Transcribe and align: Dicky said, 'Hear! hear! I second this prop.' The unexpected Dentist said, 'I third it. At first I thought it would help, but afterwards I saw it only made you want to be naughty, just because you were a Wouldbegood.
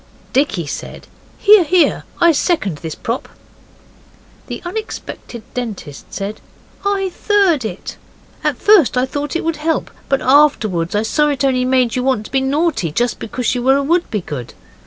Dicky 0.33 0.65
said, 0.65 1.05
'Hear! 1.37 1.63
hear! 1.63 2.05
I 2.19 2.31
second 2.31 2.77
this 2.79 2.95
prop.' 2.95 3.29
The 4.47 4.59
unexpected 4.65 5.43
Dentist 5.53 6.11
said, 6.11 6.41
'I 6.83 7.11
third 7.13 7.63
it. 7.63 7.97
At 8.43 8.57
first 8.57 8.97
I 8.97 9.05
thought 9.05 9.35
it 9.35 9.43
would 9.43 9.57
help, 9.57 9.91
but 10.09 10.19
afterwards 10.23 10.95
I 10.95 11.03
saw 11.03 11.27
it 11.27 11.45
only 11.45 11.65
made 11.65 11.95
you 11.95 12.01
want 12.03 12.25
to 12.25 12.31
be 12.31 12.41
naughty, 12.41 12.91
just 12.91 13.19
because 13.19 13.53
you 13.53 13.61
were 13.61 13.77
a 13.77 13.83
Wouldbegood. 13.83 14.53